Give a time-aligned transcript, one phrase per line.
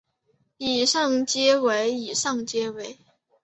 [0.57, 2.97] 以上皆为以上皆为